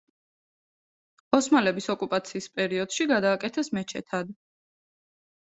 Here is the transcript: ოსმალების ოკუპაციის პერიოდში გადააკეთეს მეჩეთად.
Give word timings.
ოსმალების 1.37 1.89
ოკუპაციის 1.95 2.49
პერიოდში 2.57 3.09
გადააკეთეს 3.13 3.71
მეჩეთად. 3.81 4.35